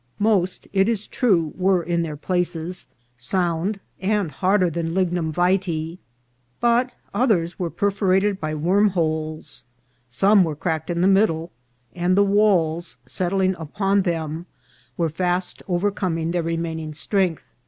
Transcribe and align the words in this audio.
Most, 0.17 0.67
it 0.73 0.89
is 0.89 1.05
true, 1.05 1.53
were 1.55 1.83
in 1.83 2.01
their 2.01 2.17
places, 2.17 2.87
sound, 3.17 3.79
and 3.99 4.31
harder 4.31 4.67
than 4.67 4.95
lignum 4.95 5.31
vitse; 5.31 5.99
but 6.59 6.91
others 7.13 7.59
were 7.59 7.69
perforated 7.69 8.39
by 8.39 8.55
wormholes; 8.55 9.63
some 10.09 10.43
were 10.43 10.55
cracked 10.55 10.89
in 10.89 11.01
the 11.01 11.07
middle, 11.07 11.51
and 11.93 12.17
the 12.17 12.23
walls, 12.23 12.97
settling 13.05 13.55
upon 13.59 14.01
them, 14.01 14.47
were 14.97 15.07
fast 15.07 15.61
overcoming 15.67 16.31
their 16.31 16.41
remaining 16.41 16.95
strength; 16.95 17.13
INTERIOR 17.13 17.35
OF 17.35 17.37
THE 17.37 17.43
GOVERNOR'S 17.43 17.43
HOUSE. 17.51 17.55